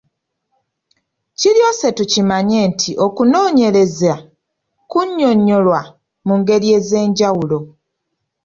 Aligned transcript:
Kiryose 1.39 1.87
tukimanye 1.97 2.59
nti 2.71 2.91
okunoonyereza 3.05 4.13
kunnyonnyolwa 4.91 5.81
mu 6.27 6.33
ngeri 6.39 6.67
ez’enjawulo. 6.77 7.59